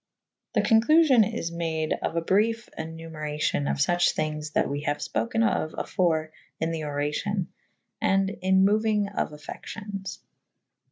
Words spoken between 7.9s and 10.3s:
and in mouynge of affections.